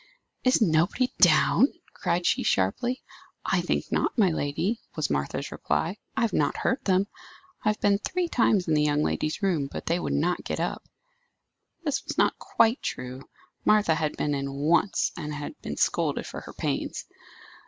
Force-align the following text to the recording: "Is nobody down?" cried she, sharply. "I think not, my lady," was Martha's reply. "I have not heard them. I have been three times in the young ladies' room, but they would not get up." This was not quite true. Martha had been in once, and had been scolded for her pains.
"Is 0.43 0.63
nobody 0.63 1.13
down?" 1.19 1.67
cried 1.93 2.25
she, 2.25 2.41
sharply. 2.41 3.03
"I 3.45 3.61
think 3.61 3.91
not, 3.91 4.17
my 4.17 4.31
lady," 4.31 4.79
was 4.95 5.11
Martha's 5.11 5.51
reply. 5.51 5.97
"I 6.17 6.21
have 6.21 6.33
not 6.33 6.57
heard 6.57 6.83
them. 6.85 7.05
I 7.63 7.69
have 7.69 7.79
been 7.81 7.99
three 7.99 8.27
times 8.27 8.67
in 8.67 8.73
the 8.73 8.81
young 8.81 9.03
ladies' 9.03 9.43
room, 9.43 9.69
but 9.71 9.85
they 9.85 9.99
would 9.99 10.13
not 10.13 10.43
get 10.43 10.59
up." 10.59 10.83
This 11.83 12.03
was 12.03 12.17
not 12.17 12.39
quite 12.39 12.81
true. 12.81 13.29
Martha 13.63 13.93
had 13.93 14.17
been 14.17 14.33
in 14.33 14.51
once, 14.53 15.11
and 15.15 15.35
had 15.35 15.53
been 15.61 15.77
scolded 15.77 16.25
for 16.25 16.41
her 16.41 16.53
pains. 16.53 17.05